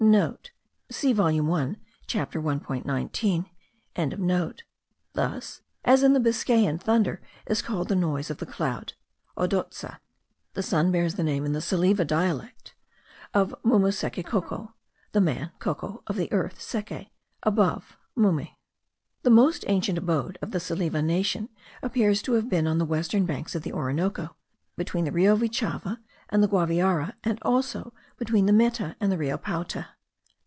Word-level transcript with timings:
* 0.01 0.89
(See 0.89 1.13
volume 1.13 1.45
1 1.45 1.77
chapter 2.07 2.41
1.9.) 2.41 3.45
Thus, 5.13 5.61
as 5.85 6.01
in 6.01 6.13
the 6.13 6.19
Biscayan, 6.19 6.79
thunder 6.79 7.21
is 7.45 7.61
called 7.61 7.87
the 7.87 7.95
noise 7.95 8.31
of 8.31 8.37
the 8.37 8.47
cloud 8.47 8.93
(odotsa); 9.37 9.99
the 10.55 10.63
sun 10.63 10.91
bears 10.91 11.13
the 11.13 11.23
name, 11.23 11.45
in 11.45 11.53
the 11.53 11.61
Salive 11.61 12.07
dialect, 12.07 12.73
of 13.35 13.53
mume 13.63 13.91
seke 13.93 14.25
cocco, 14.25 14.73
the 15.11 15.21
man 15.21 15.51
(cocco) 15.59 16.01
of 16.07 16.15
the 16.15 16.33
earth 16.33 16.59
(seke) 16.59 17.11
above 17.43 17.95
(mume). 18.17 18.55
The 19.21 19.29
most 19.29 19.65
ancient 19.67 19.99
abode 19.99 20.39
of 20.41 20.49
the 20.49 20.59
Salive 20.59 20.95
nation 21.03 21.47
appears 21.83 22.23
to 22.23 22.33
have 22.33 22.49
been 22.49 22.65
on 22.65 22.79
the 22.79 22.85
western 22.85 23.27
banks 23.27 23.53
of 23.53 23.61
the 23.61 23.71
Orinoco, 23.71 24.35
between 24.75 25.05
the 25.05 25.11
Rio 25.11 25.35
Vichada* 25.37 25.99
and 26.33 26.41
the 26.41 26.47
Guaviare, 26.47 27.13
and 27.25 27.37
also 27.43 27.93
between 28.17 28.45
the 28.45 28.53
Meta 28.53 28.95
and 29.01 29.11
the 29.11 29.17
Rio 29.17 29.37
Paute. 29.37 29.83